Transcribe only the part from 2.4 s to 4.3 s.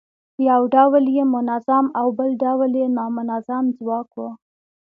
ډول یې نامنظم ځواک و.